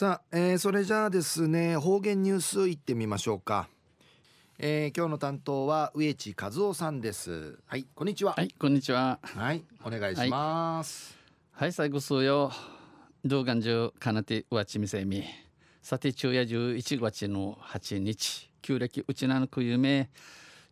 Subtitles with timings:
[0.00, 3.68] さあ、えー、それじゃあですね方言ニュースいってみましょうか、
[4.58, 7.58] えー、今日の担当は植地和夫さんです。
[7.66, 8.32] はいこんにちは。
[8.32, 9.18] はいこんにちは。
[9.22, 11.18] はいお願いします。
[11.52, 12.50] はい、最後数よ。
[13.26, 15.22] 動画中かなてわちみせみ
[15.82, 18.48] さて昼夜11月の8日。
[18.62, 20.08] 旧暦うちなのくゆめ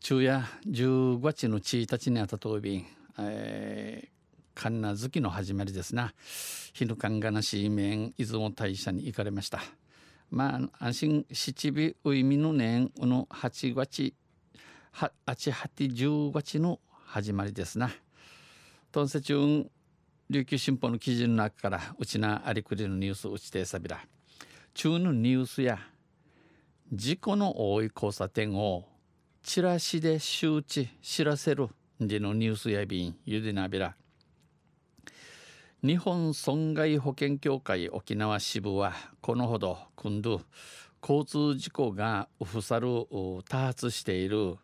[0.00, 2.86] 昼夜10月の1日にあたとびん、
[3.18, 4.17] えー、
[4.58, 6.12] カンナ月の始まりですな。
[6.72, 9.60] 日ぬかんがなし面出雲大社に行かれました。
[10.32, 14.14] まあ、安心七尾ういみの年の八月、
[14.90, 17.88] 八八十月の始まりですな。
[18.90, 19.70] トンセチュン
[20.28, 24.00] 琉球新報の記事の中からうちなありくりのニュースうちてさびら。
[24.74, 25.78] 中のニュースや
[26.92, 28.88] 事故の多い交差点を
[29.40, 31.68] チラシで周知知らせる
[32.00, 33.94] でのニュースやびんゆでなびら。
[35.84, 40.40] 日本損害保険協会沖縄支部はこのほど今度
[41.00, 44.56] 交通事故がふさる多発している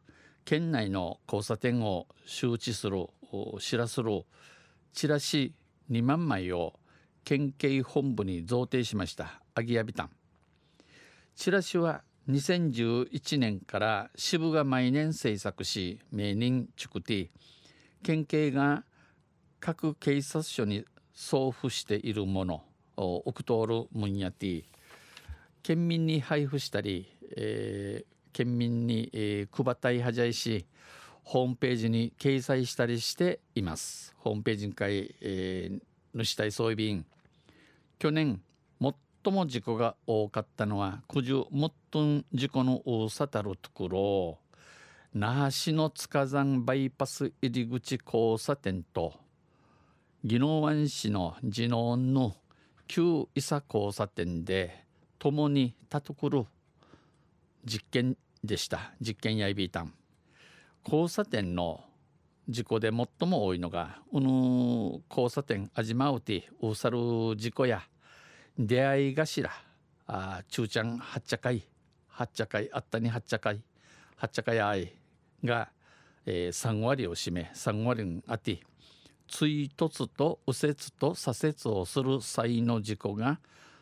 [0.45, 3.07] 県内の交差点を周知する
[3.61, 4.25] 知らする
[4.93, 5.55] チラシ
[5.89, 6.73] 2万枚を
[7.23, 9.41] 県警本部に贈呈しました。
[9.55, 10.11] アギアビタン。
[11.37, 17.29] チラシは2011年から支部が毎年制作し名人チュクティ
[18.03, 18.83] 県警が
[19.61, 20.85] 各警察署に
[21.15, 22.63] 送付しているもの
[22.97, 24.65] をオクトールムンヤティ
[25.63, 30.67] 県民に配布したり、えー、県民に、えー、配ったいはじゃいし
[31.23, 34.15] ホームページに掲載したりしています。
[34.19, 37.07] ホームページにかい、えー、主体装備員。
[37.99, 38.43] 去年
[38.79, 44.39] 最も事故が多かったのは九十もっとん事故の多さたるところ。
[45.15, 49.15] 那覇市の塚山バイパス入り口交差点と
[50.27, 52.35] 宜野湾市の地のの
[52.89, 54.87] 旧伊佐交差点で
[55.19, 56.47] 共にたとくる
[57.67, 58.95] 実験でした。
[59.03, 59.93] 実験やいびいたん。
[60.83, 61.85] 交差点の
[62.49, 66.99] 事故で最も多いのがうぬ交差点あじまうてうさる
[67.37, 67.83] 事故や
[68.59, 69.51] 出会い頭
[70.07, 71.69] あ中ちゃんはっちゃかい
[72.09, 73.63] はっちゃかいあったにはっちゃかい
[74.17, 74.91] はっちゃかいあい
[75.45, 75.69] が、
[76.25, 78.61] えー、3割を占め3割あって
[79.29, 83.41] 追突と右折と左折をする際の事故が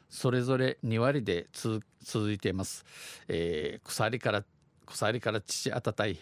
[0.09, 2.85] それぞれ2割で続いています、
[3.29, 4.45] えー、鎖から
[4.87, 6.19] 鎖から父あたたい。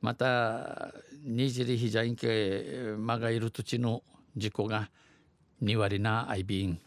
[0.00, 0.92] また
[1.24, 4.02] にじりひじゃんけ間がいる土地の
[4.36, 4.90] 事故が
[5.62, 6.78] 2割なアイビン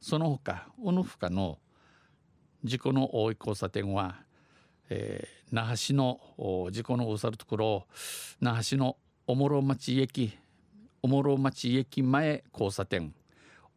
[0.00, 1.58] その他うぬふかの
[2.64, 4.16] 事故の多い交差点は、
[4.90, 6.20] えー、那覇市の
[6.70, 7.86] 事故の多さるところ
[8.40, 10.36] 那覇市のおもろ町駅
[11.02, 13.14] おもろ町駅前交差点。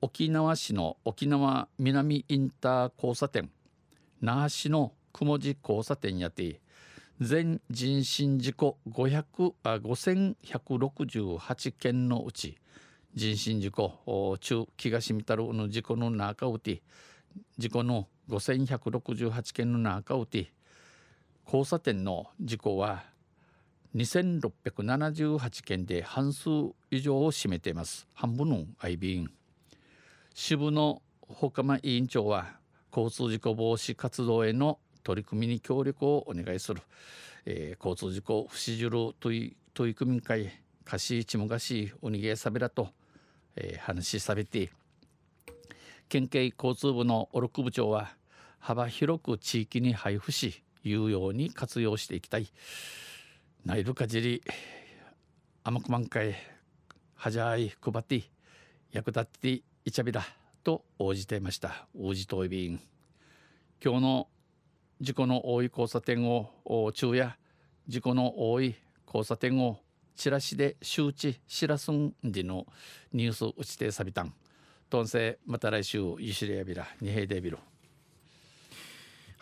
[0.01, 3.49] 沖縄市の沖縄南インター交差点。
[4.21, 6.59] 那覇市の雲地交差点やて
[7.21, 12.57] 全人身事故500あ5168件のうち
[13.13, 16.81] 人身事故中気がしみたるの事故の中うて
[17.57, 20.51] 事故の5168件の中うて
[21.45, 23.03] 交差点の事故は
[23.95, 26.49] 2678件で半数
[26.89, 28.07] 以上を占めています。
[28.13, 29.29] 半分の IB 員
[30.33, 32.57] 支部の他間委員長は
[32.91, 36.81] 交通事故防止活動への取り組みに協力をお願いする、
[37.45, 40.51] えー、交通事故不死じる取り組み会
[40.85, 42.89] かしちもがしおにげさべらと、
[43.55, 44.71] えー、話しされて
[46.09, 48.09] 県警交通部のオロク部長は
[48.59, 52.47] 幅広く地域に配布し有用に活用していきたい。
[53.65, 54.43] ナイルかじり
[55.63, 56.35] 甘く満開
[57.15, 58.23] はじゃい配って
[58.91, 60.25] 役立っていちゃびだ
[60.65, 61.87] と応じていました。
[61.97, 62.81] 王子といびん。
[63.81, 64.27] 今日の
[64.99, 66.49] 事故の多い交差点を
[66.93, 67.37] 昼夜
[67.87, 68.75] 事故の多い
[69.07, 69.77] 交差点を
[70.17, 72.67] チラシで周知知らすんでの
[73.13, 74.33] ニュース打ちてさびたん。
[74.89, 77.59] とんせまた来週ゆしりやびらにへいでびろ。